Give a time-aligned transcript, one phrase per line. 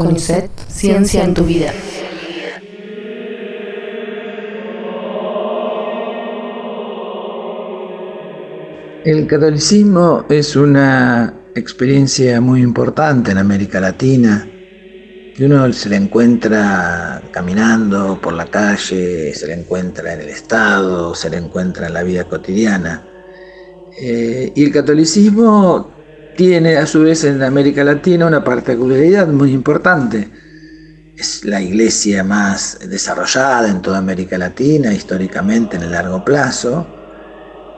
[0.00, 1.72] CONICET, Ciencia en tu vida.
[9.04, 14.48] El catolicismo es una experiencia muy importante en América Latina,
[15.38, 21.28] uno se le encuentra caminando por la calle, se le encuentra en el Estado, se
[21.28, 23.06] le encuentra en la vida cotidiana.
[24.00, 25.99] Eh, y el catolicismo
[26.40, 30.26] tiene a su vez en América Latina una particularidad muy importante.
[31.14, 36.86] Es la iglesia más desarrollada en toda América Latina, históricamente en el largo plazo.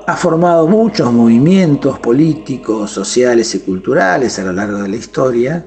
[0.07, 5.67] Ha formado muchos movimientos políticos, sociales y culturales a lo largo de la historia.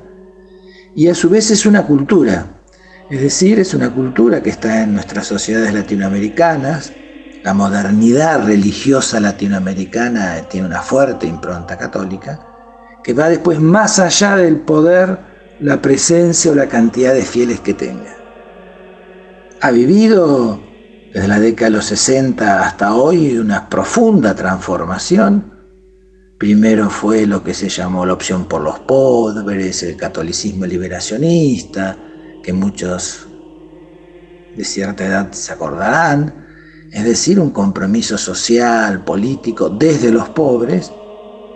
[0.95, 2.61] Y a su vez es una cultura.
[3.09, 6.93] Es decir, es una cultura que está en nuestras sociedades latinoamericanas.
[7.43, 12.54] La modernidad religiosa latinoamericana tiene una fuerte impronta católica
[13.05, 15.19] que va después más allá del poder,
[15.59, 18.17] la presencia o la cantidad de fieles que tenga.
[19.61, 20.59] Ha vivido
[21.13, 25.53] desde la década de los 60 hasta hoy una profunda transformación.
[26.39, 31.95] Primero fue lo que se llamó la opción por los pobres, el catolicismo liberacionista,
[32.41, 33.27] que muchos
[34.57, 36.43] de cierta edad se acordarán,
[36.91, 40.91] es decir, un compromiso social, político desde los pobres,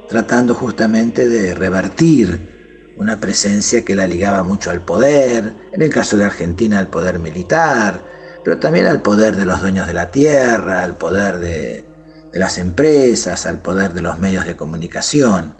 [0.09, 6.17] tratando justamente de revertir una presencia que la ligaba mucho al poder, en el caso
[6.17, 8.03] de Argentina al poder militar,
[8.43, 11.85] pero también al poder de los dueños de la tierra, al poder de,
[12.33, 15.55] las empresas, al poder de los medios de comunicación.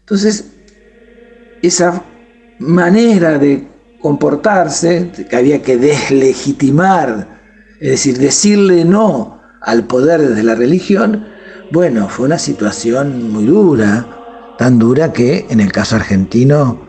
[0.00, 0.46] Entonces,
[1.60, 2.02] esa
[2.60, 3.66] manera de
[4.00, 7.38] comportarse, que había que deslegitimar,
[7.80, 11.26] es decir, decirle no al poder desde la religión,
[11.70, 16.88] bueno, fue una situación muy dura, tan dura que en el caso argentino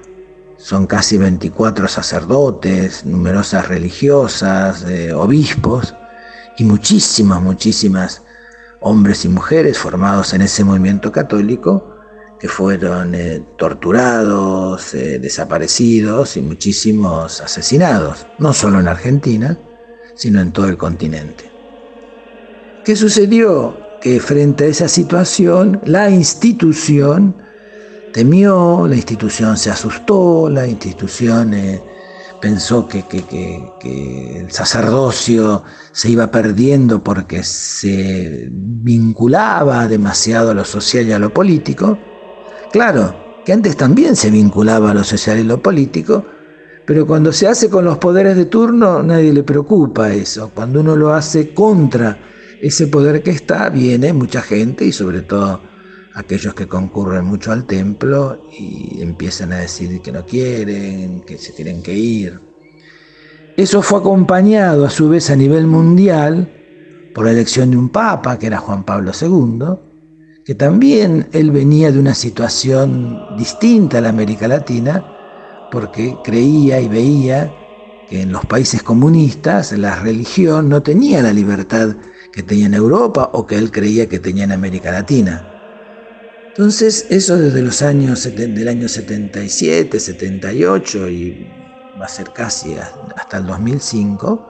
[0.58, 5.94] son casi 24 sacerdotes, numerosas religiosas, eh, obispos
[6.58, 8.22] y muchísimas, muchísimas
[8.82, 11.96] hombres y mujeres formados en ese movimiento católico
[12.40, 19.58] que fueron eh, torturados, eh, desaparecidos y muchísimos asesinados, no solo en Argentina,
[20.16, 21.52] sino en todo el continente.
[22.86, 23.89] ¿Qué sucedió?
[24.02, 27.36] Que frente a esa situación la institución
[28.14, 31.82] temió, la institución se asustó, la institución eh,
[32.40, 33.04] pensó que,
[33.84, 41.34] el sacerdocio se iba perdiendo porque se vinculaba demasiado a lo social y a lo
[41.34, 41.98] político.
[42.72, 46.24] Claro, que antes también se vinculaba a lo social y lo político,
[46.86, 50.52] pero cuando se hace con los poderes de turno nadie le preocupa eso.
[50.54, 52.18] Cuando uno lo hace contra
[52.62, 55.62] ese poder que está, viene mucha gente y sobre todo
[56.14, 61.54] aquellos que concurren mucho al templo y empiezan a decir que no quieren, que se
[61.54, 62.40] tienen que ir.
[63.56, 66.50] Eso fue acompañado a su vez a nivel mundial
[67.14, 69.66] por la elección de un papa, que era Juan Pablo II,
[70.46, 75.04] que también él venía de una situación distinta a la América Latina,
[75.72, 77.54] porque creía y veía
[78.10, 81.96] que en los países comunistas la religión no tenía la libertad
[82.32, 85.46] que tenía en Europa o que él creía que tenía en América Latina.
[86.48, 91.48] Entonces, eso desde los años del año 77, 78 y
[92.00, 92.76] va a ser casi
[93.16, 94.50] hasta el 2005,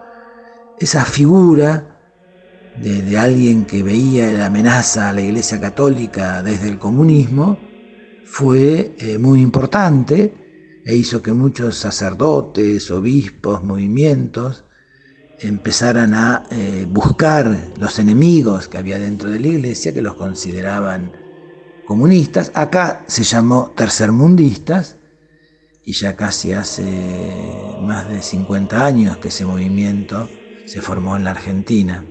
[0.80, 2.00] esa figura
[2.82, 7.60] de, alguien que veía la amenaza a la Iglesia Católica desde el comunismo
[8.24, 14.66] fue eh, muy importante e hizo que muchos sacerdotes, obispos, movimientos
[15.42, 21.12] empezaran a eh, buscar los enemigos que había dentro de la iglesia, que los consideraban
[21.86, 22.52] comunistas.
[22.54, 25.00] Acá se llamó tercermundistas,
[25.84, 26.84] y ya casi hace
[27.82, 30.30] más de 50 años que ese movimiento
[30.68, 32.06] se formó en la Argentina.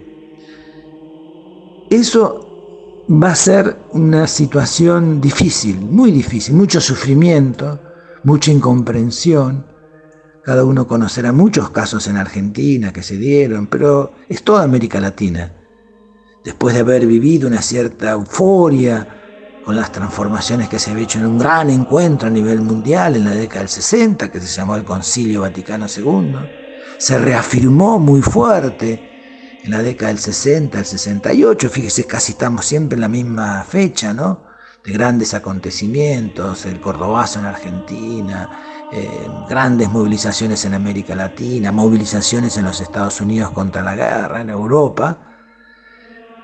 [1.89, 7.79] Eso va a ser una situación difícil, muy difícil, mucho sufrimiento,
[8.25, 9.65] mucha incomprensión,
[10.45, 15.53] cada uno conocerá muchos casos en Argentina que se dieron, pero es toda América Latina.
[16.45, 19.19] Después de haber vivido una cierta euforia
[19.65, 23.25] con las transformaciones que se había hecho en un gran encuentro a nivel mundial en
[23.25, 26.37] la década del 60, que se llamó el Concilio Vaticano II,
[26.97, 32.95] se reafirmó muy fuerte en la década del 60, el 68, fíjese, casi estamos siempre
[32.97, 34.47] en la misma fecha, ¿no?
[34.83, 42.65] De grandes acontecimientos, el Cordobazo en Argentina, eh, grandes movilizaciones en América Latina, movilizaciones en
[42.65, 45.19] los Estados Unidos contra la guerra, en Europa,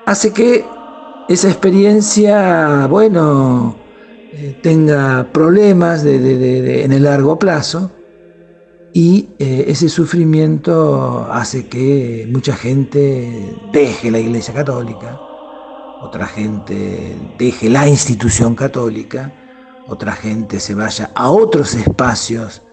[0.05, 0.63] hace que
[1.27, 3.75] esa experiencia, bueno,
[4.31, 7.91] eh, tenga problemas en el largo plazo
[8.93, 15.19] y eh, ese sufrimiento hace que mucha gente deje la Iglesia Católica,
[16.01, 19.33] otra gente deje la institución católica,
[19.87, 22.63] otra gente se vaya a otros espacios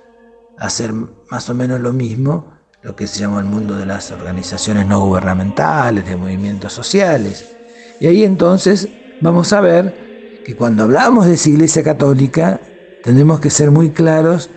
[0.59, 4.11] a hacer más o menos lo mismo, lo que se llama el mundo de las
[4.11, 7.55] organizaciones no gubernamentales, de movimientos sociales.
[8.01, 8.89] Y ahí entonces
[9.21, 12.61] vamos a ver que cuando hablamos de esa iglesia católica,
[13.05, 14.51] tenemos que ser muy claros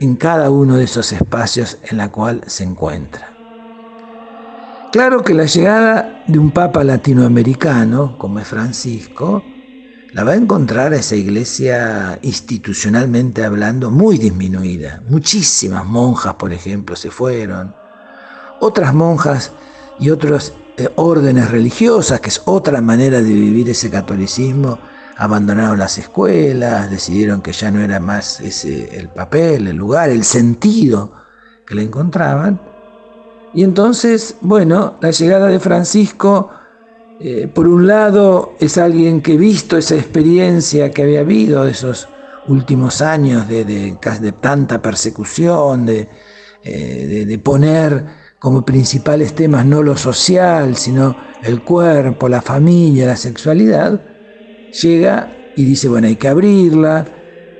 [0.00, 3.30] en cada uno de esos espacios en la cual se encuentra.
[4.92, 9.42] Claro que la llegada de un papa latinoamericano, como es Francisco,
[10.14, 15.02] la va a encontrar esa iglesia institucionalmente hablando muy disminuida.
[15.08, 17.74] Muchísimas monjas, por ejemplo, se fueron.
[18.60, 19.50] Otras monjas
[19.98, 24.78] y otros eh, órdenes religiosas, que es otra manera de vivir ese catolicismo,
[25.16, 30.22] abandonaron las escuelas, decidieron que ya no era más ese, el papel, el lugar, el
[30.22, 31.12] sentido
[31.66, 32.60] que le encontraban.
[33.52, 36.50] Y entonces, bueno, la llegada de Francisco,
[37.26, 42.06] eh, por un lado, es alguien que visto esa experiencia que había habido de esos
[42.48, 46.06] últimos años de, de, de tanta persecución, de,
[46.62, 48.04] eh, de poner
[48.38, 54.02] como principales temas no lo social, sino el cuerpo, la familia, la sexualidad,
[54.82, 57.06] llega y dice, bueno, hay que abrirla,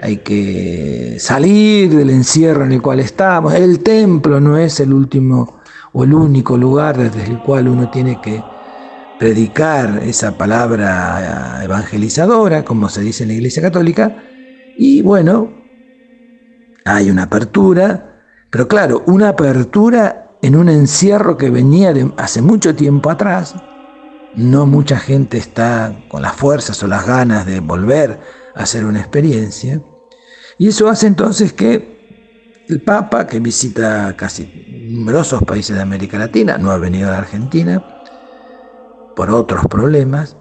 [0.03, 3.55] hay que salir del encierro en el cual estamos.
[3.55, 5.63] El templo no es el último
[5.95, 8.43] o el único lugar desde el cual uno tiene que
[9.25, 14.23] predicar esa palabra evangelizadora, como se dice en la Iglesia Católica.
[14.77, 15.51] Y bueno,
[16.85, 23.09] hay una apertura, pero claro, una apertura en un encierro que venía hace mucho tiempo
[23.09, 23.55] atrás,
[24.35, 28.21] no mucha gente está con las fuerzas o las ganas de volver
[28.55, 29.81] a hacer una experiencia.
[30.59, 36.59] Y eso hace entonces que el Papa, que visita casi numerosos países de América Latina,
[36.59, 37.94] no ha venido a la Argentina
[39.15, 40.37] por otros problemas,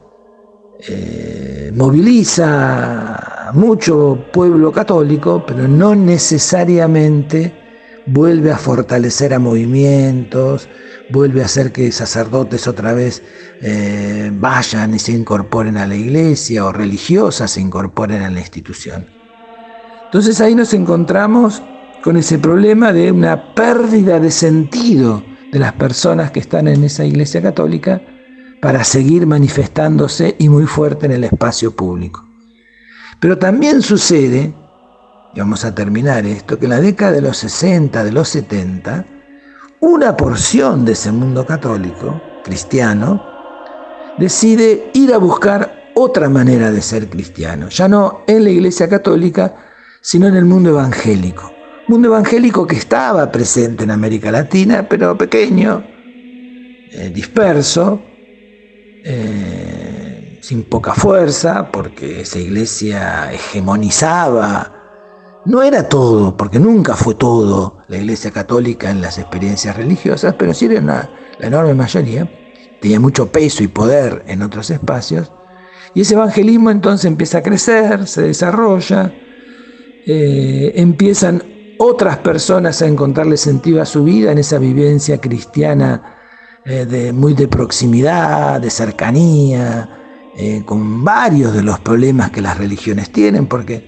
[0.80, 7.54] eh, moviliza mucho pueblo católico, pero no necesariamente
[8.06, 10.68] vuelve a fortalecer a movimientos,
[11.10, 13.24] vuelve a hacer que sacerdotes otra vez
[13.62, 19.06] eh, vayan y se incorporen a la iglesia o religiosas se incorporen a la institución.
[20.06, 21.62] Entonces ahí nos encontramos
[22.04, 27.06] con ese problema de una pérdida de sentido de las personas que están en esa
[27.06, 28.02] iglesia católica
[28.64, 32.26] para seguir manifestándose y muy fuerte en el espacio público.
[33.20, 34.54] Pero también sucede,
[35.34, 39.06] y vamos a terminar esto, que en la década de los 60, de los 70,
[39.82, 43.22] una porción de ese mundo católico, cristiano,
[44.18, 49.56] decide ir a buscar otra manera de ser cristiano, ya no en la iglesia católica,
[50.00, 51.52] sino en el mundo evangélico.
[51.90, 58.02] Mundo evangélico que estaba presente en América Latina, pero pequeño, eh, disperso,
[59.04, 64.80] eh, sin poca fuerza, porque esa iglesia hegemonizaba.
[65.46, 70.54] No era todo, porque nunca fue todo la Iglesia Católica en las experiencias religiosas, pero
[70.54, 71.10] sí era la
[71.40, 72.32] enorme mayoría,
[72.80, 75.34] tenía mucho peso y poder en otros espacios,
[75.94, 79.14] y ese evangelismo entonces empieza a crecer, se desarrolla,
[80.06, 81.44] eh, empiezan
[81.78, 86.23] otras personas a encontrarle sentido a su vida en esa vivencia cristiana
[86.66, 89.90] eh, de, muy de proximidad, de cercanía,
[90.38, 93.88] eh, con varios de los problemas que las religiones tienen, porque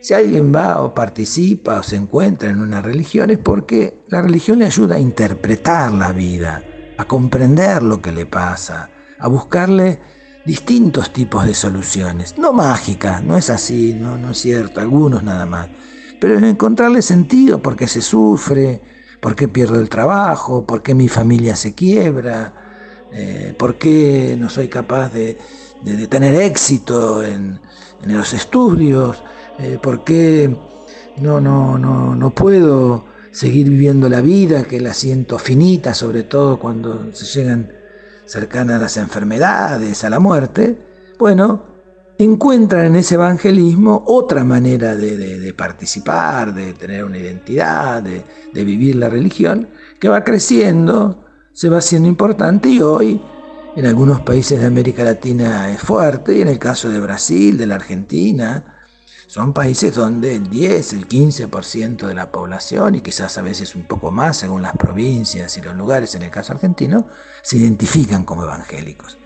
[0.00, 4.60] si alguien va o participa o se encuentra en una religión es porque la religión
[4.60, 6.64] le ayuda a interpretar la vida,
[6.96, 10.00] a comprender lo que le pasa, a buscarle
[10.46, 12.38] distintos tipos de soluciones.
[12.38, 15.68] No mágicas, no es así, no, no es cierto, algunos nada más.
[16.20, 18.80] Pero en encontrarle sentido, porque se sufre,
[19.20, 22.52] por qué pierdo el trabajo, por qué mi familia se quiebra,
[23.12, 25.38] eh, por qué no soy capaz de,
[26.08, 27.60] tener éxito en,
[28.04, 29.22] los estudios.
[29.58, 30.56] Eh, ¿Por qué
[31.18, 36.58] no, no, no, no puedo seguir viviendo la vida, que la siento finita, sobre todo
[36.58, 37.72] cuando se llegan
[38.24, 40.78] cercanas las enfermedades, a la muerte?
[41.18, 41.67] Bueno,
[42.18, 48.96] encuentran en ese evangelismo otra manera de, participar, de tener una identidad, de, de, vivir
[48.96, 49.68] la religión,
[50.00, 53.22] que va creciendo, se va haciendo importante y hoy
[53.76, 57.66] en algunos países de América Latina es fuerte, y en el caso de Brasil, de
[57.66, 58.78] la Argentina,
[59.28, 63.84] son países donde el 10, el 15% de la población, y quizás a veces un
[63.84, 67.06] poco más según las provincias y los lugares, en el caso argentino,
[67.42, 69.16] se identifican como evangélicos.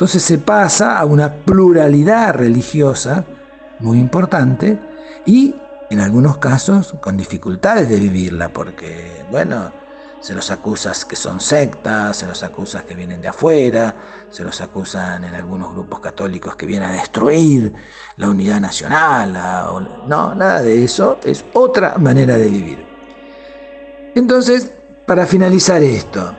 [0.00, 3.22] Entonces se pasa a una pluralidad religiosa
[3.80, 4.80] muy importante
[5.26, 5.54] y
[5.90, 9.70] en algunos casos con dificultades de vivirla, porque, bueno,
[10.22, 13.94] se los acusa que son sectas, se los acusa que vienen de afuera,
[14.30, 17.70] se los acusan en algunos grupos católicos que vienen a destruir
[18.16, 19.34] la unidad nacional.
[20.06, 22.86] no, nada de eso, es otra manera de vivir.
[24.14, 24.72] Entonces,
[25.06, 26.34] para finalizar esto,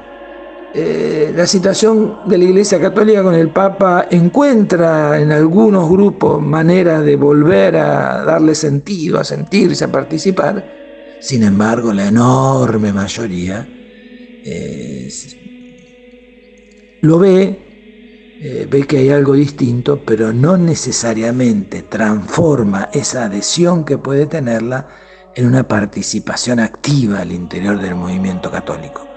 [0.74, 7.02] eh, la situación de la Iglesia Católica con el Papa encuentra en algunos grupos manera
[7.02, 10.64] de volver a darle sentido, a sentirse, a participar,
[11.22, 13.68] sin embargo, la enorme mayoría
[14.44, 15.08] eh,
[17.02, 17.60] lo ve,
[18.42, 24.88] eh, ve que hay algo distinto, pero no necesariamente transforma esa adhesión que puede tenerla
[25.36, 29.11] en una participación activa al interior del movimiento católico.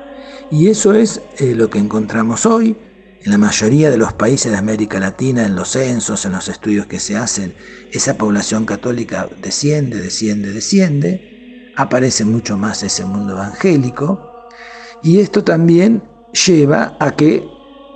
[0.50, 2.76] Y eso es eh, lo que encontramos hoy
[3.24, 6.86] en la mayoría de los países de América Latina, en los censos, en los estudios
[6.86, 7.54] que se hacen,
[7.90, 11.72] esa población católica desciende, desciende, desciende.
[11.76, 14.20] Aparece mucho más ese mundo evangélico.
[15.02, 16.04] Y esto también
[16.46, 17.48] lleva a que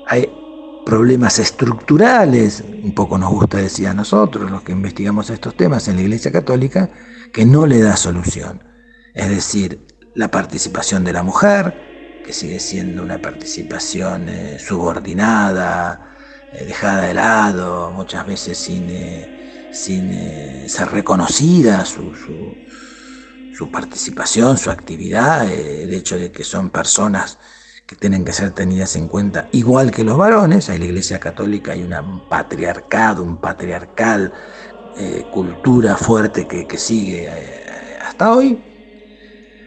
[0.07, 0.31] hay
[0.87, 5.97] problemas estructurales, un poco nos gusta decir a nosotros, los que investigamos estos temas en
[5.97, 6.89] la Iglesia Católica,
[7.35, 8.65] que no le da solución.
[9.15, 9.79] Es decir,
[10.15, 11.88] la participación de la mujer,
[12.29, 16.15] que sigue siendo una participación eh, subordinada,
[16.53, 22.15] eh, dejada de lado, muchas veces sin, eh, sin ser reconocida su,
[23.57, 27.39] su participación, su actividad, el hecho de que son personas
[27.87, 30.69] que tienen que ser tenidas en cuenta igual que los varones.
[30.69, 34.35] En la Iglesia Católica hay un patriarcado, un patriarcal,
[35.31, 38.63] cultura fuerte que, sigue eh, hasta hoy.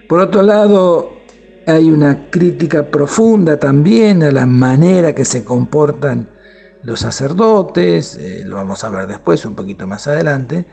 [0.07, 1.20] Por otro lado,
[1.67, 6.29] hay una crítica profunda también a la manera que se comportan
[6.83, 10.65] los sacerdotes, lo vamos a ver después, un poquito más adelante,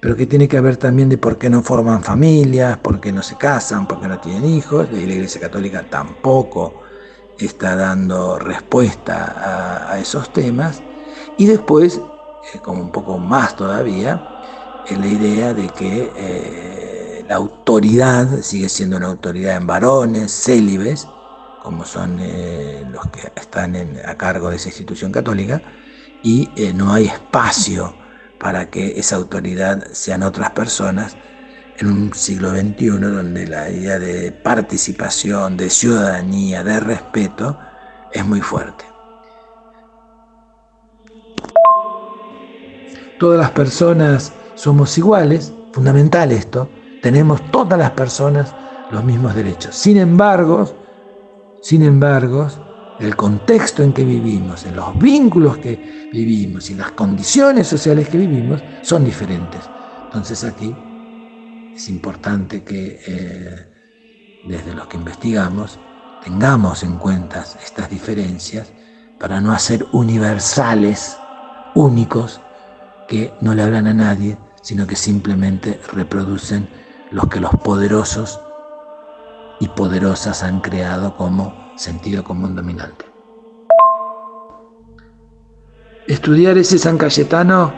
[0.00, 3.22] pero que tiene que ver también de por qué no forman familias, por qué no
[3.22, 4.88] se casan, por qué no tienen hijos.
[4.92, 6.82] Y la Iglesia Católica tampoco
[7.38, 10.82] está dando respuesta a, esos temas.
[11.36, 12.00] Y después,
[12.54, 14.42] eh, como un poco más todavía,
[14.86, 16.77] es la idea de que eh,
[17.78, 21.06] autoridad sigue siendo una autoridad en varones, célibes,
[21.62, 25.62] como son eh, los que están a cargo de esa institución católica,
[26.24, 27.94] y no hay espacio
[28.40, 31.16] para que esa autoridad sean otras personas
[31.78, 37.60] en un siglo XXI donde la idea de participación, de ciudadanía, de respeto
[38.12, 38.84] es muy fuerte.
[43.20, 46.68] Todas las personas somos iguales, fundamental esto,
[47.00, 48.54] tenemos todas las personas
[48.90, 49.74] los mismos derechos.
[49.74, 50.68] Sin embargo,
[51.60, 52.48] sin embargo,
[52.98, 58.18] el contexto en que vivimos, en los vínculos que vivimos y las condiciones sociales que
[58.18, 59.60] vivimos son diferentes.
[60.04, 60.74] Entonces aquí
[61.74, 63.66] es importante que eh,
[64.48, 65.78] desde los que investigamos
[66.24, 68.72] tengamos en cuenta estas diferencias
[69.18, 71.16] para no hacer universales,
[71.74, 72.40] únicos,
[73.06, 76.68] que no le hablan a nadie, sino que simplemente reproducen
[77.10, 78.40] los que los poderosos
[79.60, 83.06] y poderosas han creado como sentido común dominante.
[86.06, 87.72] Estudiar ese San Cayetano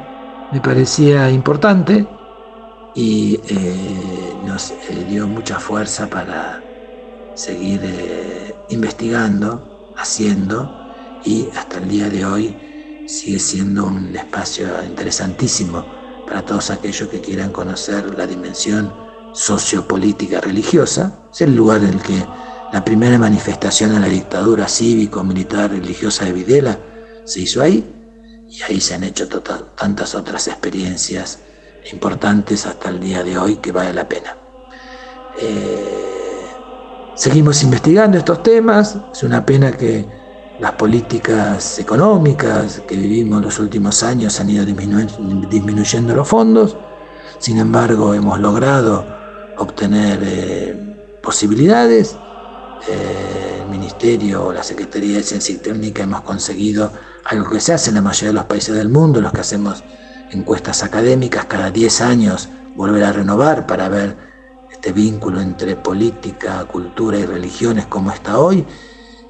[0.52, 2.06] me parecía importante
[2.94, 6.62] y eh, nos eh, dio mucha fuerza para
[7.34, 10.92] seguir eh, investigando, haciendo
[11.24, 12.56] y hasta el día de hoy
[13.06, 15.84] sigue siendo un espacio interesantísimo
[16.26, 21.24] para todos aquellos que quieran conocer la dimensión sociopolítica religiosa.
[21.32, 22.24] Es el lugar en el que
[22.72, 26.78] la primera manifestación de la dictadura cívico-militar religiosa de Videla
[27.24, 27.84] se hizo ahí
[28.48, 31.40] y ahí se han hecho tantas otras experiencias
[31.92, 34.36] importantes hasta el día de hoy que vale la pena.
[35.40, 36.46] Eh,
[37.14, 40.04] seguimos investigando estos temas, es una pena que
[40.60, 46.76] las políticas económicas que vivimos los últimos años han ido disminuyendo los fondos,
[47.38, 49.19] sin embargo hemos logrado
[49.60, 52.16] obtener eh, posibilidades.
[52.88, 56.90] El Ministerio o la Secretaría de Ciencia y Técnica hemos conseguido
[57.24, 59.84] algo que se hace en la mayoría de los países del mundo, los que hacemos
[60.30, 64.16] encuestas académicas cada 10 años, volver a renovar para ver
[64.72, 68.64] este vínculo entre política, cultura y religiones como está hoy,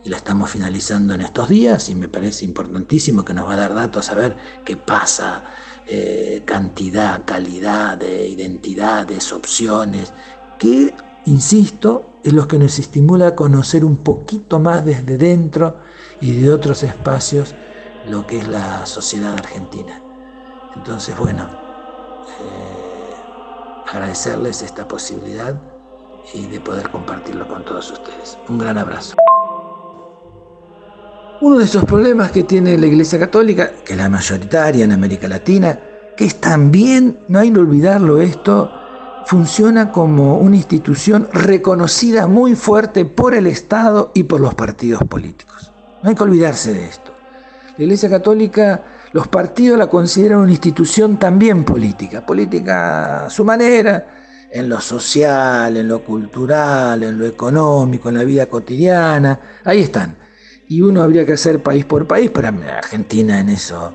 [0.04, 3.56] y la estamos finalizando en estos días y me parece importantísimo que nos va a
[3.56, 5.44] dar datos a ver qué pasa,
[5.92, 10.12] eh, cantidad, calidad de identidades, opciones,
[10.56, 10.94] que,
[11.26, 15.78] insisto, es lo que nos estimula a conocer un poquito más desde dentro
[16.20, 17.56] y de otros espacios
[18.06, 20.00] lo que es la sociedad argentina.
[20.76, 21.48] Entonces, bueno,
[22.40, 23.14] eh,
[23.90, 25.60] agradecerles esta posibilidad
[26.32, 28.38] y de poder compartirlo con todos ustedes.
[28.48, 29.16] Un gran abrazo.
[31.42, 35.26] Uno de esos problemas que tiene la Iglesia Católica, que es la mayoritaria en América
[35.26, 35.80] Latina,
[36.14, 38.70] que es también, no hay que olvidarlo esto,
[39.24, 45.72] funciona como una institución reconocida muy fuerte por el Estado y por los partidos políticos.
[46.02, 47.14] No hay que olvidarse de esto.
[47.78, 54.48] La Iglesia Católica, los partidos la consideran una institución también política, política a su manera,
[54.50, 60.19] en lo social, en lo cultural, en lo económico, en la vida cotidiana, ahí están.
[60.70, 63.92] Y uno habría que hacer país por país, pero Argentina en eso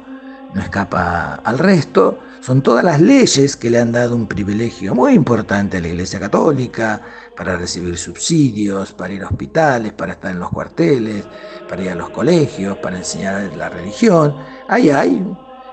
[0.53, 2.19] no escapa al resto.
[2.41, 6.19] Son todas las leyes que le han dado un privilegio muy importante a la Iglesia
[6.19, 7.01] Católica
[7.37, 11.25] para recibir subsidios, para ir a hospitales, para estar en los cuarteles,
[11.69, 14.35] para ir a los colegios, para enseñar la religión.
[14.67, 15.25] Ahí hay,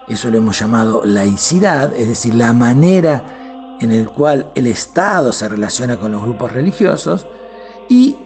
[0.06, 5.48] eso lo hemos llamado laicidad, es decir, la manera en el cual el Estado se
[5.48, 7.26] relaciona con los grupos religiosos
[7.88, 8.16] y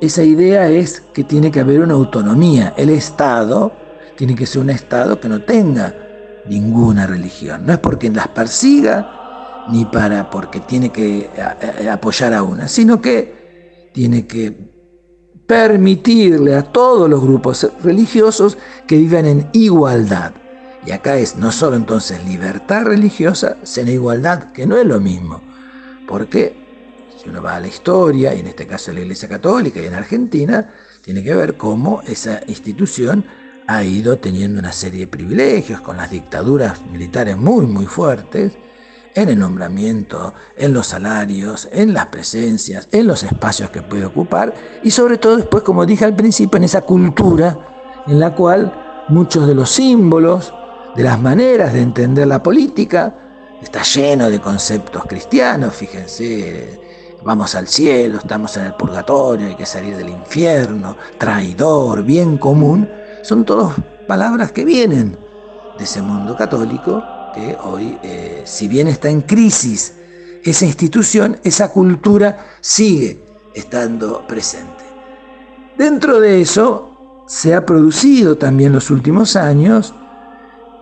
[0.00, 2.74] esa idea es que tiene que haber una autonomía.
[2.76, 3.72] El Estado
[4.16, 5.94] tiene que ser un Estado que no tenga
[6.48, 7.66] ninguna religión.
[7.66, 11.28] No es porque las persiga ni para porque tiene que
[11.90, 14.76] apoyar a una, sino que tiene que
[15.46, 20.32] permitirle a todos los grupos religiosos que vivan en igualdad.
[20.84, 25.42] Y acá es no solo entonces libertad religiosa, sino igualdad, que no es lo mismo.
[26.06, 26.65] Porque
[27.26, 29.86] si uno va a la historia, y en este caso a la Iglesia Católica y
[29.86, 33.26] en Argentina, tiene que ver cómo esa institución
[33.66, 38.56] ha ido teniendo una serie de privilegios con las dictaduras militares muy, muy fuertes,
[39.16, 44.52] en el nombramiento, en los salarios, en las presencias, en los espacios que puede ocupar
[44.84, 49.48] y sobre todo después, como dije al principio, en esa cultura en la cual muchos
[49.48, 50.52] de los símbolos,
[50.94, 53.14] de las maneras de entender la política,
[53.62, 56.85] está lleno de conceptos cristianos, fíjense,
[57.26, 62.88] vamos al cielo, estamos en el purgatorio, hay que salir del infierno, traidor, bien común,
[63.22, 63.74] son todas
[64.06, 65.18] palabras que vienen
[65.76, 67.02] de ese mundo católico
[67.34, 69.94] que hoy, eh, si bien está en crisis
[70.44, 73.20] esa institución, esa cultura sigue
[73.52, 74.84] estando presente.
[75.76, 79.92] Dentro de eso se ha producido también los últimos años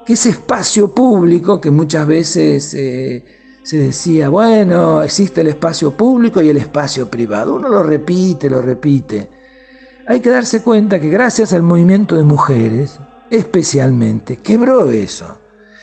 [0.04, 6.42] que ese espacio público que muchas veces eh, se decía, bueno, existe el espacio público
[6.42, 7.54] y el espacio privado.
[7.54, 9.30] Uno lo repite, lo repite.
[10.06, 13.00] Hay que darse cuenta que gracias al movimiento de mujeres,
[13.30, 15.38] especialmente, quebró eso,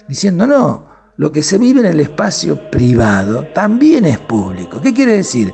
[0.08, 0.86] diciendo, no,
[1.17, 4.80] lo que se vive en el espacio privado también es público.
[4.80, 5.52] ¿Qué quiere decir?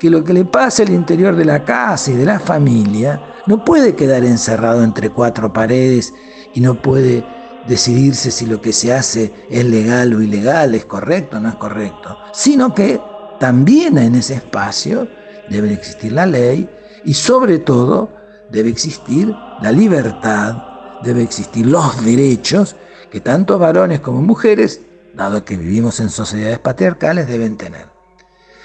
[0.00, 3.64] Que lo que le pasa al interior de la casa y de la familia no
[3.64, 6.12] puede quedar encerrado entre cuatro paredes
[6.54, 7.24] y no puede
[7.68, 11.54] decidirse si lo que se hace es legal o ilegal, es correcto o no es
[11.56, 13.00] correcto, sino que
[13.38, 15.06] también en ese espacio
[15.50, 16.68] debe existir la ley
[17.04, 18.10] y sobre todo
[18.50, 20.56] debe existir la libertad,
[21.02, 22.76] debe existir los derechos
[23.10, 24.80] que tanto varones como mujeres,
[25.14, 27.86] dado que vivimos en sociedades patriarcales, deben tener.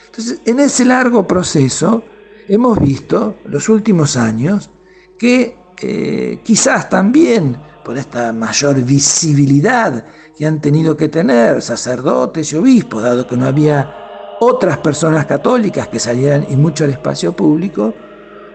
[0.07, 2.03] Entonces, en ese largo proceso
[2.47, 4.69] hemos visto los últimos años
[5.17, 12.55] que eh, quizás también por esta mayor visibilidad que han tenido que tener sacerdotes y
[12.55, 13.93] obispos, dado que no había
[14.39, 17.93] otras personas católicas que salieran y mucho al espacio público,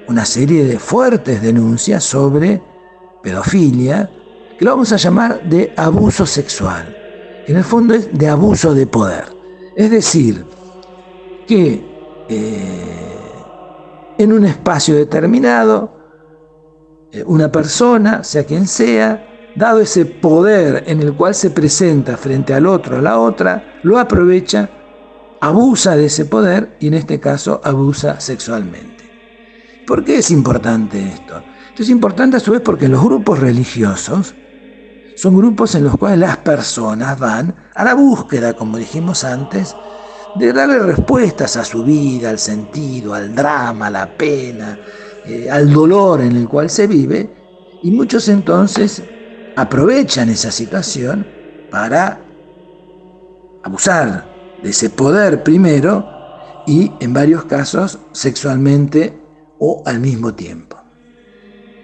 [0.09, 2.63] una serie de fuertes denuncias sobre
[3.23, 4.11] pedofilia,
[4.59, 6.97] que lo vamos a llamar de abuso sexual,
[7.45, 9.25] que en el fondo es de abuso de poder.
[9.77, 10.45] Es decir,
[11.47, 11.85] que
[12.29, 13.09] eh,
[14.19, 15.98] en un espacio determinado
[17.27, 22.67] una persona, sea quien sea, dado ese poder en el cual se presenta frente al
[22.67, 24.69] otro, a la otra, lo aprovecha,
[25.41, 29.05] abusa de ese poder y en este caso abusa sexualmente.
[29.87, 31.43] ¿Por qué es importante esto?
[31.69, 34.35] Esto es importante a su vez porque los grupos religiosos
[35.17, 39.75] son grupos en los cuales las personas van a la búsqueda, como dijimos antes,
[40.37, 44.79] de darle respuestas a su vida, al sentido, al drama, a la pena,
[45.29, 47.29] eh, al dolor en el cual se vive,
[47.83, 49.03] y muchos entonces
[49.57, 51.27] aprovechan esa situación
[51.71, 52.21] para
[53.63, 56.09] abusar de ese poder primero
[56.67, 59.21] y en varios casos sexualmente
[59.59, 60.77] o al mismo tiempo.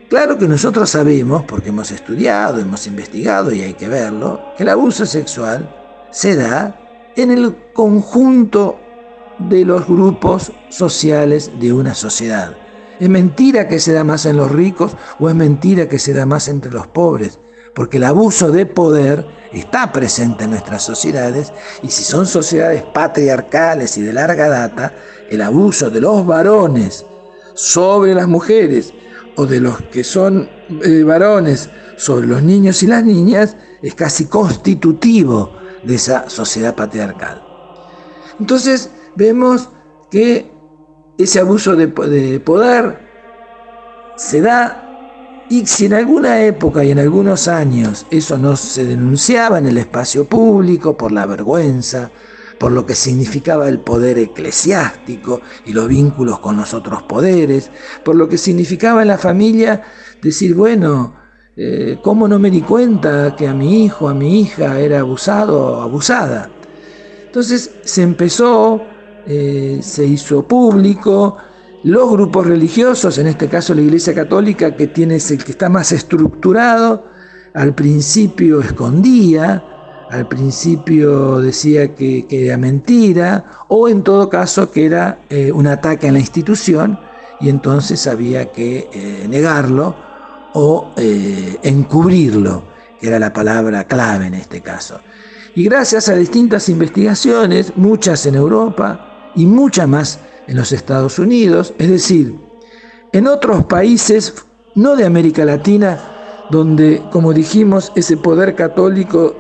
[0.09, 4.69] Claro que nosotros sabemos, porque hemos estudiado, hemos investigado y hay que verlo, que el
[4.69, 5.75] abuso sexual
[6.11, 6.81] se da
[7.17, 8.79] en el conjunto
[9.39, 12.57] de los grupos sociales de una sociedad.
[13.01, 16.27] ¿Es mentira que se da más en los ricos o es mentira que se da
[16.27, 17.39] más entre los pobres?
[17.75, 21.53] porque el abuso de poder está presente en nuestras sociedades
[21.83, 24.95] y si son sociedades patriarcales y de larga data,
[25.29, 27.05] el abuso de los varones
[27.55, 28.95] sobre las mujeres
[29.37, 30.49] o de los que son
[30.85, 35.53] eh, varones sobre los niños y las niñas es casi constitutivo
[35.83, 37.43] de esa sociedad patriarcal.
[38.39, 39.69] Entonces vemos
[40.11, 40.53] que
[41.19, 42.99] ese abuso de, de poder
[44.17, 44.85] se da
[45.51, 49.79] y si en alguna época y en algunos años eso no se denunciaba en el
[49.79, 52.11] espacio público por la vergüenza,
[52.59, 57.71] por lo que significaba el poder eclesiástico y los vínculos con los otros poderes,
[58.05, 59.83] por lo que significaba en la familia
[60.23, 61.15] decir, bueno,
[61.57, 65.63] eh, ¿cómo no me di cuenta que a mi hijo, a mi hija era abusado
[65.63, 66.51] o abusada?
[67.27, 68.81] Entonces se empezó,
[69.27, 71.39] eh, se hizo público,
[71.83, 75.93] los grupos religiosos, en este caso la Iglesia Católica, que tiene el que está más
[75.93, 77.07] estructurado,
[77.55, 79.63] al principio escondía,
[80.11, 86.09] al principio decía que, era mentira, o en todo caso que era eh, un ataque
[86.09, 86.99] a la institución,
[87.41, 89.97] y entonces había que eh, negarlo
[90.55, 92.65] o encubrirlo,
[93.01, 95.01] que era la palabra clave en este caso.
[95.57, 101.75] Y gracias a distintas investigaciones, muchas en Europa y muchas más en los Estados Unidos,
[101.79, 102.39] es decir,
[103.13, 104.35] en otros países,
[104.75, 105.99] no de América Latina,
[106.51, 109.37] donde, como dijimos, ese poder católico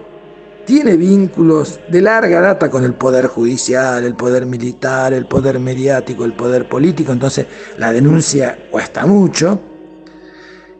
[0.64, 6.24] tiene vínculos de larga data con el poder judicial, el poder militar, el poder mediático,
[6.24, 9.60] el poder político, entonces la denuncia cuesta mucho,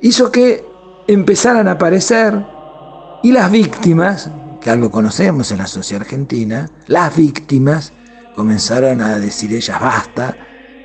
[0.01, 0.65] hizo que
[1.07, 2.35] empezaran a aparecer
[3.23, 7.93] y las víctimas, que algo conocemos en la sociedad argentina, las víctimas
[8.35, 10.37] comenzaron a decir ellas basta,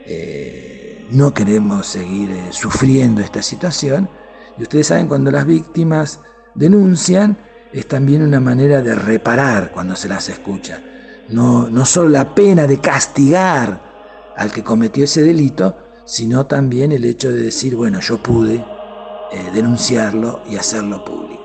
[0.06, 4.10] eh, no queremos seguir eh, sufriendo esta situación.
[4.58, 6.22] Y ustedes saben, cuando las víctimas
[6.56, 7.38] denuncian,
[7.74, 10.82] es también una manera de reparar cuando se las escucha.
[11.30, 17.06] No, no solo la pena de castigar al que cometió ese delito, sino también el
[17.06, 21.40] hecho de decir, bueno, yo pude eh, denunciarlo y hacerlo público.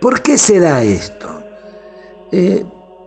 [0.00, 1.42] ¿Por qué se da esto?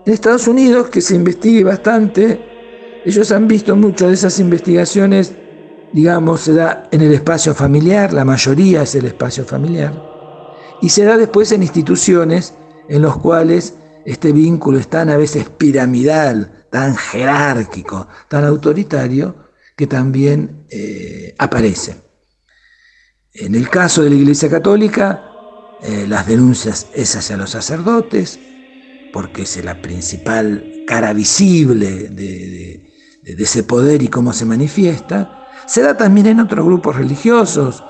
[0.05, 5.31] En Estados Unidos, que se investigue bastante, ellos han visto muchas de esas investigaciones,
[5.93, 9.93] digamos, se da en el espacio familiar, la mayoría es el espacio familiar,
[10.81, 12.53] y se da después en instituciones
[12.89, 19.35] en los cuales este vínculo es tan a veces piramidal, tan jerárquico, tan autoritario,
[19.77, 21.95] que también eh, aparece.
[23.33, 25.29] En el caso de la Iglesia Católica,
[25.81, 28.37] eh, las denuncias es hacia los sacerdotes,
[29.13, 32.91] porque es la principal cara visible de,
[33.23, 37.83] ese poder y cómo se manifiesta, se da también en otros grupos religiosos,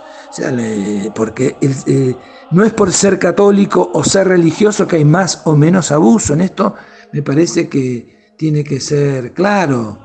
[1.16, 2.16] porque eh,
[2.52, 6.42] no es por ser católico o ser religioso que hay más o menos abuso, en
[6.42, 6.76] esto
[7.14, 10.00] me parece que tiene que ser claro.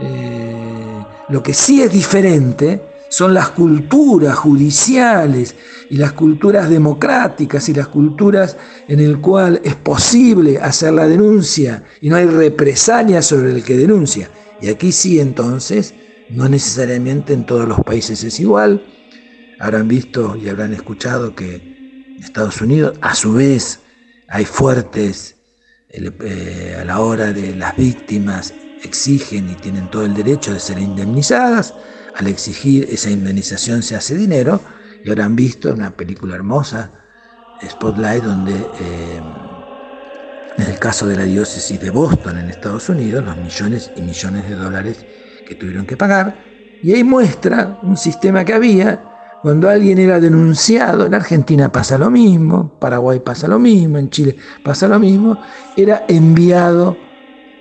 [0.00, 5.56] Eh, lo que sí es diferente son las culturas judiciales
[5.90, 11.82] y las culturas democráticas y las culturas en el cual es posible hacer la denuncia
[12.00, 14.30] y no hay represalia sobre el que denuncia.
[14.62, 15.92] Y aquí sí entonces,
[16.30, 18.86] no necesariamente en todos los países es igual.
[19.58, 23.80] Habrán visto y habrán escuchado que en Estados Unidos a su vez
[24.28, 25.36] hay fuertes
[25.88, 30.78] eh, a la hora de las víctimas exigen y tienen todo el derecho de ser
[30.78, 31.74] indemnizadas
[32.16, 34.60] al exigir esa indemnización se hace dinero,
[35.04, 36.90] y ahora han visto una película hermosa,
[37.66, 39.20] Spotlight, donde eh,
[40.56, 44.48] en el caso de la diócesis de Boston en Estados Unidos, los millones y millones
[44.48, 45.04] de dólares
[45.46, 46.44] que tuvieron que pagar,
[46.82, 49.10] y ahí muestra un sistema que había
[49.42, 54.36] cuando alguien era denunciado, en Argentina pasa lo mismo, Paraguay pasa lo mismo, en Chile
[54.62, 55.38] pasa lo mismo,
[55.76, 56.96] era enviado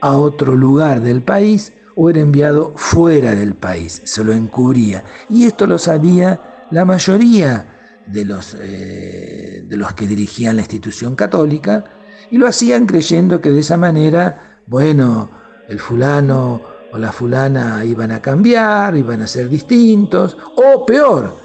[0.02, 5.04] a otro lugar del país o era enviado fuera del país, se lo encubría.
[5.30, 7.66] Y esto lo sabía la mayoría
[8.06, 11.84] de los, eh, de los que dirigían la institución católica
[12.32, 15.30] y lo hacían creyendo que de esa manera, bueno,
[15.68, 16.62] el fulano
[16.94, 21.36] o la fulana iban a cambiar, iban a ser distintos, o peor,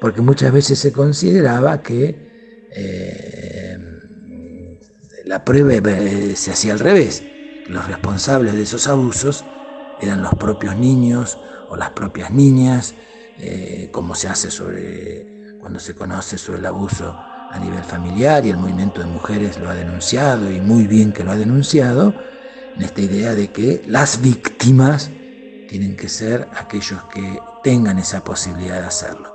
[0.00, 3.78] porque muchas veces se consideraba que eh,
[5.24, 7.24] la prueba eh, se hacía al revés,
[7.66, 9.44] los responsables de esos abusos
[10.04, 11.38] eran los propios niños
[11.68, 12.94] o las propias niñas,
[13.38, 18.50] eh, como se hace sobre cuando se conoce sobre el abuso a nivel familiar y
[18.50, 22.14] el movimiento de mujeres lo ha denunciado y muy bien que lo ha denunciado,
[22.76, 25.10] en esta idea de que las víctimas
[25.68, 29.34] tienen que ser aquellos que tengan esa posibilidad de hacerlo.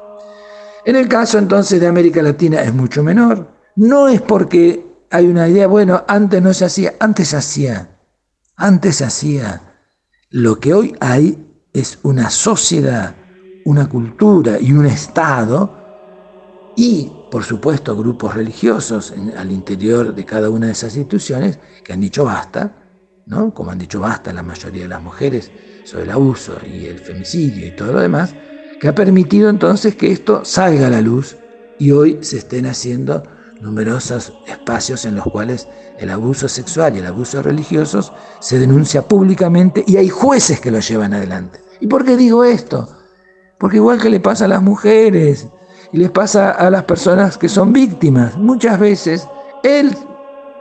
[0.86, 3.52] En el caso entonces de América Latina es mucho menor.
[3.76, 7.90] No es porque hay una idea, bueno, antes no se hacía, antes hacía,
[8.56, 9.62] antes hacía.
[10.32, 13.16] Lo que hoy hay es una sociedad,
[13.66, 15.76] una cultura y un Estado
[16.78, 22.02] y, por supuesto, grupos religiosos al interior de cada una de esas instituciones que han
[22.02, 22.76] dicho basta,
[23.26, 23.52] ¿no?
[23.56, 25.52] como han dicho basta la mayoría de las mujeres
[25.84, 28.36] sobre el abuso y el femicidio y todo lo demás,
[28.80, 31.38] que ha permitido entonces que esto salga a la luz
[31.80, 33.24] y hoy se estén haciendo
[33.62, 35.68] numerosos espacios en los cuales
[35.98, 40.80] el abuso sexual y el abuso religioso se denuncia públicamente y hay jueces que lo
[40.80, 41.60] llevan adelante.
[41.80, 42.90] ¿Y por qué digo esto?
[43.58, 45.48] Porque igual que le pasa a las mujeres
[45.92, 49.28] y les pasa a las personas que son víctimas, muchas veces
[49.64, 49.96] el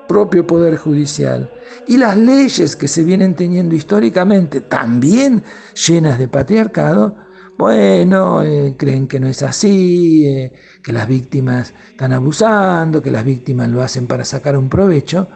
[0.08, 1.52] propio Poder Judicial
[1.87, 5.44] y las leyes que se vienen teniendo históricamente, también
[5.87, 7.14] llenas de patriarcado,
[7.59, 13.25] bueno, eh, creen que no es así, eh, que las víctimas están abusando, que las
[13.25, 15.29] víctimas lo hacen para sacar un provecho,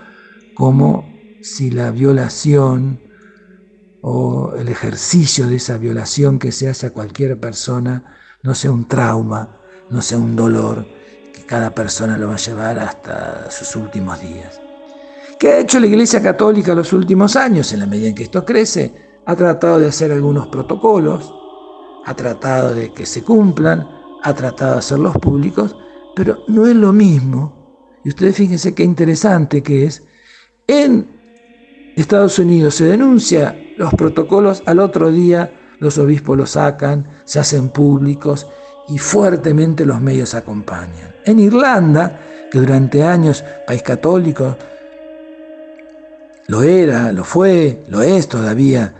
[0.55, 3.01] como si la violación
[4.03, 8.87] o el ejercicio de esa violación que se hace a cualquier persona no sea un
[8.87, 10.87] trauma, no sea un dolor
[11.35, 14.61] que cada persona lo va a llevar hasta sus últimos días.
[15.41, 17.73] ¿Qué ha hecho la Iglesia Católica los últimos años?
[17.73, 18.95] En la medida en que esto crece,
[19.27, 21.42] ha tratado de hacer algunos protocolos,
[22.05, 23.89] ha tratado de que se cumplan,
[24.23, 25.77] ha tratado de hacerlos públicos,
[26.15, 27.91] pero no es lo mismo.
[28.05, 30.05] Y ustedes fíjense qué interesante que es.
[30.67, 31.09] En
[31.97, 37.71] Estados Unidos se denuncia los protocolos, al otro día los obispos los sacan, se hacen
[37.71, 38.47] públicos
[38.89, 41.15] y fuertemente los medios acompañan.
[41.25, 44.57] En Irlanda, que durante años, país católico,
[46.49, 48.95] lo era, lo fue, lo es todavía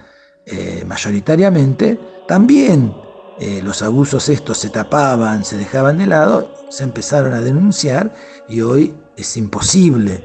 [0.47, 2.95] eh, mayoritariamente, también
[3.39, 8.15] eh, los abusos estos se tapaban, se dejaban de lado, se empezaron a denunciar
[8.49, 10.23] y hoy es imposible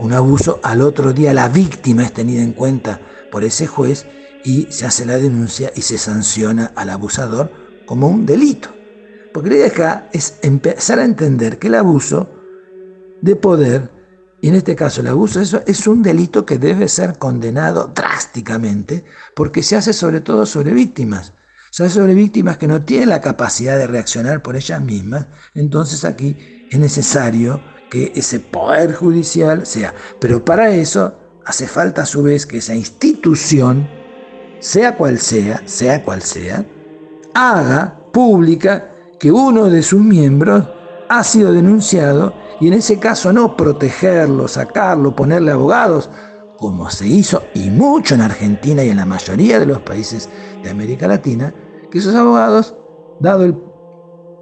[0.00, 3.00] un abuso, al otro día la víctima es tenida en cuenta
[3.32, 4.06] por ese juez
[4.44, 7.50] y se hace la denuncia y se sanciona al abusador
[7.84, 8.68] como un delito.
[9.34, 12.30] Porque la idea acá es empezar a entender que el abuso
[13.20, 13.90] de poder,
[14.40, 19.04] y en este caso el abuso, eso es un delito que debe ser condenado drásticamente
[19.34, 21.32] porque se hace sobre todo sobre víctimas.
[21.70, 25.26] Son sobre víctimas que no tienen la capacidad de reaccionar por ellas mismas.
[25.54, 29.92] Entonces aquí es necesario que ese poder judicial sea.
[30.20, 33.88] Pero para eso hace falta a su vez que esa institución,
[34.60, 36.64] sea cual sea, sea cual sea,
[37.34, 40.64] haga pública que uno de sus miembros
[41.08, 46.10] ha sido denunciado y en ese caso no protegerlo, sacarlo, ponerle abogados,
[46.58, 50.28] como se hizo y mucho en Argentina y en la mayoría de los países
[50.62, 51.54] de América Latina,
[51.90, 52.74] que esos abogados,
[53.20, 53.56] dado el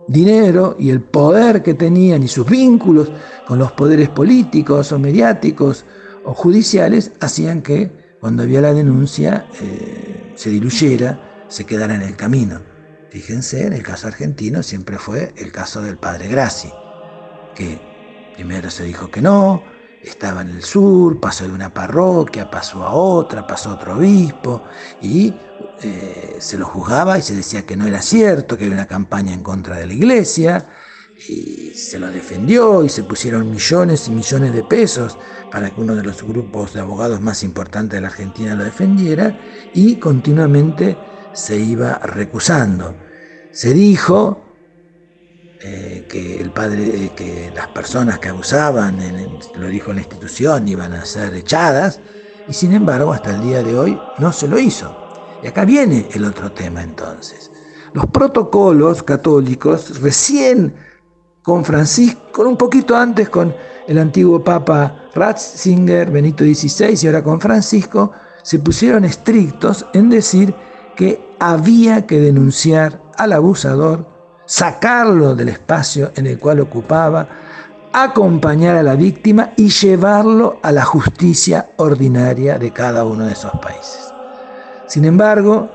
[0.08, 3.12] dinero y el poder que tenían y sus vínculos
[3.46, 5.84] con los poderes políticos o mediáticos
[6.24, 12.16] o judiciales, hacían que cuando había la denuncia eh, se diluyera, se quedara en el
[12.16, 12.62] camino.
[13.10, 16.70] Fíjense, en el caso argentino siempre fue el caso del padre Graci,
[17.54, 17.95] que
[18.36, 19.64] primero se dijo que no,
[20.02, 24.62] estaba en el sur, pasó de una parroquia, pasó a otra, pasó a otro obispo
[25.00, 25.34] y
[25.82, 29.32] eh, se lo juzgaba y se decía que no era cierto, que había una campaña
[29.32, 30.68] en contra de la iglesia
[31.28, 35.18] y se lo defendió y se pusieron millones y millones de pesos
[35.50, 39.40] para que uno de los grupos de abogados más importantes de la Argentina lo defendiera
[39.72, 40.98] y continuamente
[41.32, 42.94] se iba recusando.
[43.50, 44.45] Se dijo
[45.62, 48.98] eh, que el padre, eh, que las personas que abusaban,
[49.54, 52.00] lo dijo la institución, iban a ser echadas,
[52.46, 54.94] y sin embargo hasta el día de hoy no se lo hizo.
[55.42, 57.50] Y acá viene el otro tema entonces.
[57.94, 60.74] Los protocolos católicos, recién
[61.42, 63.54] con Francisco, un poquito antes con
[63.88, 70.54] el antiguo Papa Ratzinger, Benito XVI, y ahora con Francisco, se pusieron estrictos en decir
[70.96, 74.15] que había que denunciar al abusador
[74.46, 77.28] sacarlo del espacio en el cual ocupaba,
[77.92, 83.52] acompañar a la víctima y llevarlo a la justicia ordinaria de cada uno de esos
[83.60, 84.12] países.
[84.86, 85.70] Sin embargo,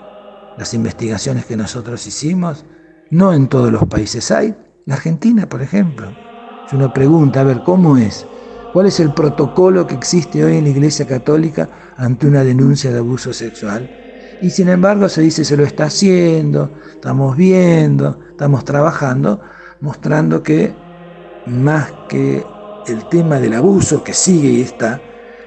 [0.57, 2.65] las investigaciones que nosotros hicimos,
[3.09, 4.55] no en todos los países hay.
[4.85, 6.15] La Argentina, por ejemplo.
[6.69, 8.25] Si uno pregunta, a ver, ¿cómo es?
[8.71, 12.99] ¿Cuál es el protocolo que existe hoy en la Iglesia Católica ante una denuncia de
[12.99, 14.00] abuso sexual?
[14.41, 19.41] Y sin embargo se dice, se lo está haciendo, estamos viendo, estamos trabajando,
[19.81, 20.75] mostrando que
[21.45, 22.43] más que
[22.87, 25.01] el tema del abuso que sigue y está,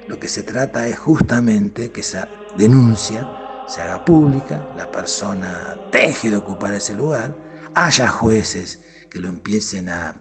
[0.07, 3.29] lo que se trata es justamente que esa denuncia
[3.67, 7.35] se haga pública, la persona deje de ocupar ese lugar,
[7.75, 8.81] haya jueces
[9.11, 10.21] que lo empiecen a,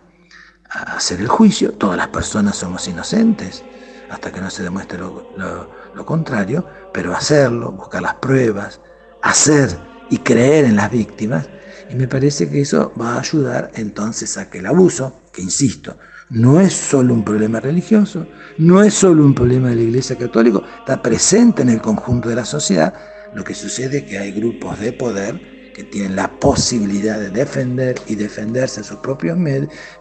[0.70, 1.74] hacer el juicio.
[1.74, 3.64] Todas las personas somos inocentes
[4.10, 8.80] hasta que no se demuestre lo, contrario, pero hacerlo, buscar las pruebas,
[9.22, 9.70] hacer
[10.10, 11.50] y creer en las víctimas,
[11.90, 15.98] y me parece que eso va a ayudar entonces a que el abuso, que insisto,
[16.30, 20.62] no es solo un problema religioso, no es solo un problema de la Iglesia Católica,
[20.80, 22.94] está presente en el conjunto de la sociedad.
[23.34, 27.96] Lo que sucede es que hay grupos de poder que tienen la posibilidad de defender
[28.08, 29.38] y defenderse a sus propios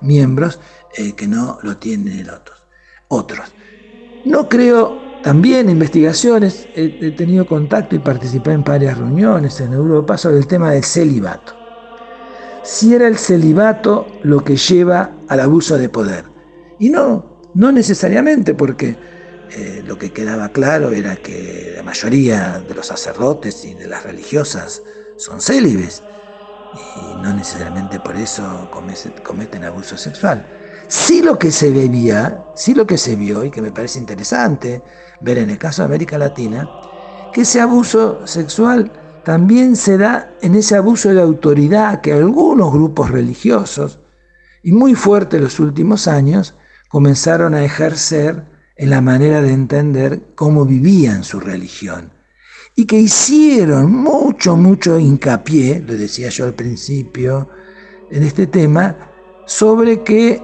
[0.01, 0.61] miembros
[0.97, 2.67] eh, que no lo tienen otros.
[3.09, 3.55] otros.
[4.25, 10.39] No creo, también investigaciones, he tenido contacto y participé en varias reuniones en Europa sobre
[10.39, 11.63] el tema del celibato
[12.63, 16.25] si era el celibato lo que lleva al abuso de poder.
[16.79, 18.99] Y no, no necesariamente, porque
[19.51, 24.05] eh, lo que quedaba claro era que la mayoría de los sacerdotes y de las
[24.05, 24.83] religiosas
[25.17, 26.05] son célibes
[26.71, 30.62] y no necesariamente por eso cometen abuso sexual.
[30.89, 34.83] Sí lo que se veía, sí lo que se vio y que me parece interesante
[35.21, 36.69] ver en el caso de América Latina,
[37.33, 38.93] que ese abuso sexual
[39.25, 44.01] también se da en ese abuso de autoridad que algunos grupos religiosos,
[44.63, 46.55] y muy fuerte en los últimos años,
[46.89, 48.45] comenzaron a ejercer
[48.77, 52.13] en la manera de entender cómo vivían su religión.
[52.75, 57.49] Y que hicieron mucho, mucho hincapié, lo decía yo al principio,
[58.11, 58.97] en este tema,
[59.47, 60.43] sobre que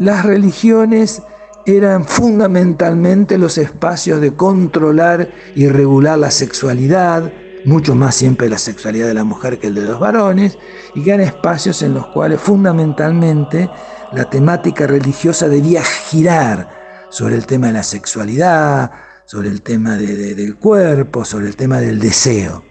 [0.00, 1.22] las religiones
[1.66, 7.30] eran fundamentalmente los espacios de controlar y regular la sexualidad,
[7.66, 10.58] mucho más siempre la sexualidad de la mujer que el de los varones,
[10.94, 13.68] y que eran espacios en los cuales fundamentalmente
[14.12, 18.90] la temática religiosa debía girar sobre el tema de la sexualidad,
[19.26, 22.64] sobre el tema del cuerpo, sobre el tema del deseo.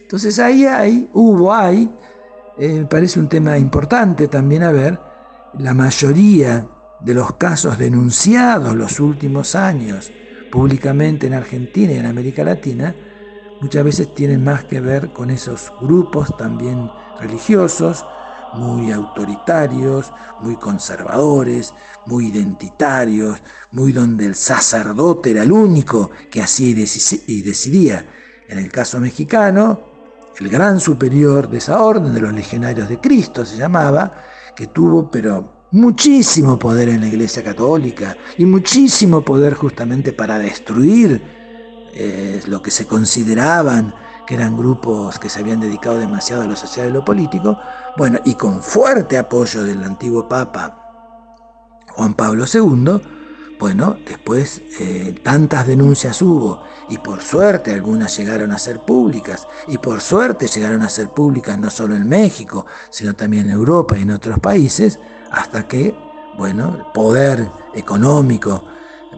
[0.00, 1.90] Entonces ahí hay, hubo, hay,
[2.56, 5.11] eh, me parece un tema importante también a ver,
[5.58, 6.66] la mayoría
[7.00, 10.10] de los casos denunciados los últimos años
[10.50, 12.94] públicamente en Argentina y en América Latina,
[13.60, 18.04] muchas veces tienen más que ver con esos grupos también religiosos,
[18.54, 21.72] muy autoritarios, muy conservadores,
[22.06, 28.06] muy identitarios, muy donde el sacerdote era el único que hacía y decidía.
[28.46, 29.80] En el caso mexicano,
[30.38, 34.12] el gran superior de esa orden, de los legionarios de Cristo se llamaba,
[34.56, 41.22] que tuvo pero muchísimo poder en la Iglesia Católica y muchísimo poder justamente para destruir
[41.94, 43.94] eh, lo que se consideraban
[44.26, 47.58] que eran grupos que se habían dedicado demasiado a lo social y lo político,
[47.96, 50.78] bueno, y con fuerte apoyo del antiguo Papa
[51.88, 53.21] Juan Pablo II,
[53.62, 59.78] bueno, después eh, tantas denuncias hubo y por suerte algunas llegaron a ser públicas y
[59.78, 64.02] por suerte llegaron a ser públicas no solo en México, sino también en Europa y
[64.02, 64.98] en otros países,
[65.30, 65.94] hasta que,
[66.36, 68.64] bueno, el poder económico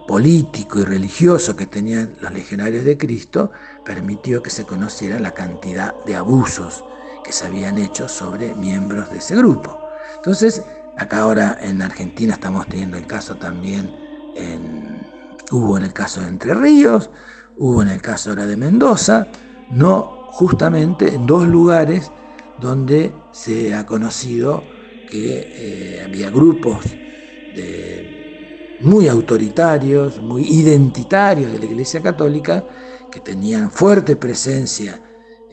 [0.06, 3.50] político y religioso que tenían los legionarios de Cristo
[3.82, 6.84] permitió que se conociera la cantidad de abusos
[7.24, 9.80] que se habían hecho sobre miembros de ese grupo.
[10.16, 10.62] Entonces,
[10.98, 14.03] acá ahora en Argentina estamos teniendo el caso también,
[14.36, 15.00] en,
[15.50, 17.10] hubo en el caso de Entre Ríos,
[17.56, 19.28] hubo en el caso ahora de Mendoza,
[19.70, 22.10] no justamente en dos lugares
[22.60, 24.62] donde se ha conocido
[25.08, 26.84] que eh, había grupos
[27.54, 32.64] de muy autoritarios, muy identitarios de la Iglesia Católica,
[33.10, 35.00] que tenían fuerte presencia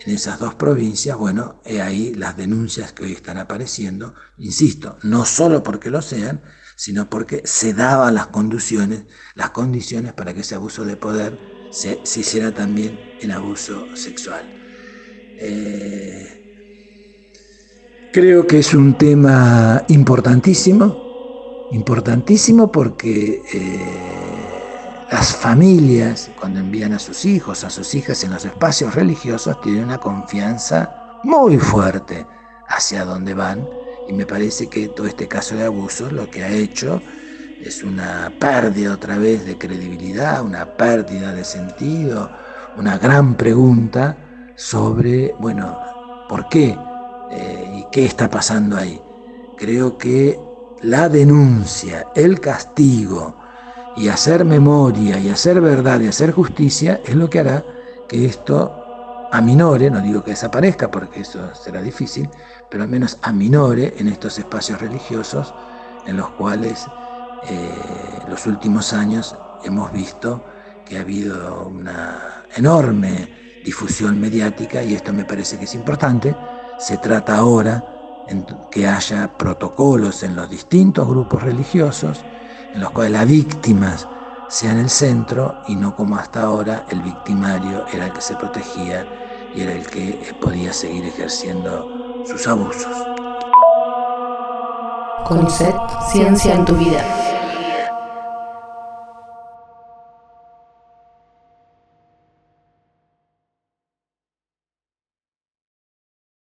[0.04, 5.26] en esas dos provincias, bueno, he ahí las denuncias que hoy están apareciendo, insisto, no
[5.26, 6.42] solo porque lo sean,
[6.82, 9.04] sino porque se daban las condiciones,
[9.36, 11.38] las condiciones para que ese abuso de poder
[11.70, 14.50] se, hiciera también en abuso sexual.
[15.38, 16.28] Eh,
[18.12, 27.26] creo que es un tema importantísimo, importantísimo porque eh, las familias, cuando envían a sus
[27.26, 32.26] hijos, a sus hijas en los espacios religiosos, tienen una confianza muy fuerte
[32.68, 33.81] hacia dónde van.
[34.08, 37.02] Y me parece que todo este caso de abuso lo que ha hecho
[37.60, 42.30] es una pérdida otra vez de credibilidad, una pérdida de sentido,
[42.78, 44.18] una gran pregunta
[44.56, 45.80] sobre, bueno,
[46.28, 46.78] ¿por qué?
[47.32, 49.02] Eh, ¿Y qué está pasando ahí?
[49.58, 50.40] Creo que
[50.82, 53.36] la denuncia, el castigo
[53.96, 57.64] y hacer memoria y hacer verdad y hacer justicia es lo que hará
[58.08, 62.30] que esto aminore, no digo que desaparezca porque eso será difícil,
[62.72, 65.54] pero al menos aminore en estos espacios religiosos
[66.08, 66.88] en los cuales
[67.44, 70.42] eh, los últimos años hemos visto
[70.86, 76.36] que ha habido una enorme difusión mediática y esto me parece que es importante.
[76.80, 77.84] Se trata ahora
[78.72, 82.26] que haya protocolos en los distintos grupos religiosos
[82.74, 84.08] en los cuales las víctimas
[84.48, 89.06] sean el centro y no como hasta ahora el victimario era el que se protegía
[89.54, 93.08] y era el que podía seguir ejerciendo sus abusos.
[95.26, 95.76] CONICET,
[96.12, 97.31] ciencia en tu vida.